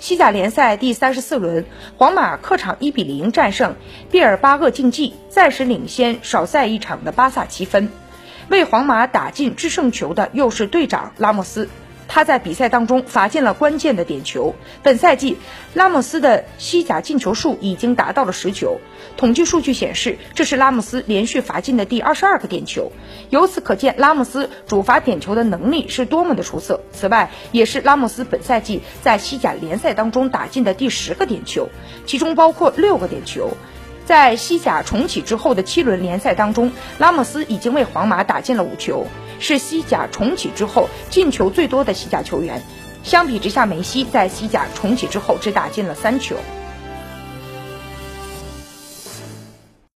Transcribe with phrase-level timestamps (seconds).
[0.00, 1.66] 西甲联赛第三十四轮，
[1.98, 3.76] 皇马客场一比零战胜
[4.10, 7.90] 毕尔巴鄂竞技，暂时领先少赛一场的巴萨七分。
[8.48, 11.68] 为皇马打进制胜球的又是队长拉莫斯。
[12.12, 14.56] 他在比赛当中罚进了关键的点球。
[14.82, 15.38] 本赛季，
[15.74, 18.80] 拉莫斯的西甲进球数已经达到了十球。
[19.16, 22.90] 统计数据显示，这是拉莫斯连续罚进的第二十二个点球。
[23.30, 26.80] 由此可见，拉莫斯主罚点球的能力是多么的出色。
[26.90, 31.68] 此外，也是拉莫斯本赛季在西甲联赛当中打进的第十个点球，
[32.06, 33.50] 其中包括六个点球。
[34.04, 39.06] 在西甲重启之后的七轮联赛当中，拉莫斯已经为皇马打进了五球。
[39.40, 42.62] 是西甲重启之后进球最多的西甲球员，
[43.02, 46.36] 相比之下，梅西在西甲重启之后只打进了三球。